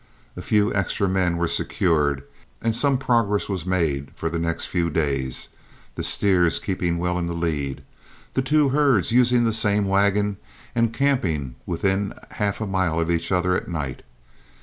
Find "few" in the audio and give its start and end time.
0.41-0.73, 4.65-4.89